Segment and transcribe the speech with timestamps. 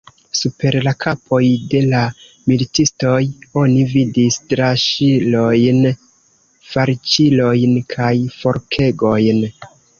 [0.37, 1.41] Super la kapoj
[1.73, 1.99] de la
[2.53, 3.19] militistoj
[3.65, 5.79] oni vidis draŝilojn,
[6.73, 9.47] falĉilojn kaj forkegojn.